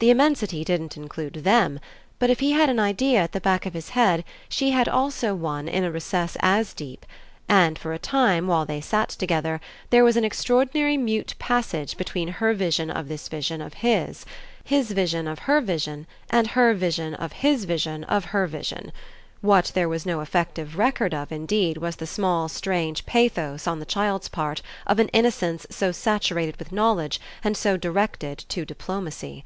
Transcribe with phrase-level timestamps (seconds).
[0.00, 1.78] The immensity didn't include THEM;
[2.18, 5.34] but if he had an idea at the back of his head she had also
[5.34, 7.04] one in a recess as deep,
[7.50, 9.60] and for a time, while they sat together,
[9.90, 14.24] there was an extraordinary mute passage between her vision of this vision of his,
[14.64, 18.92] his vision of her vision, and her vision of his vision of her vision.
[19.42, 23.84] What there was no effective record of indeed was the small strange pathos on the
[23.84, 29.44] child's part of an innocence so saturated with knowledge and so directed to diplomacy.